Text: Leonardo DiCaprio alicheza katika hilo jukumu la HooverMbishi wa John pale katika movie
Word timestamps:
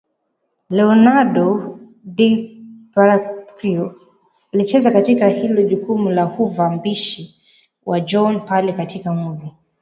Leonardo 0.69 1.75
DiCaprio 2.03 3.95
alicheza 4.53 4.91
katika 4.91 5.27
hilo 5.27 5.61
jukumu 5.63 6.09
la 6.09 6.23
HooverMbishi 6.23 7.41
wa 7.85 7.99
John 7.99 8.39
pale 8.39 8.73
katika 8.73 9.13
movie 9.13 9.51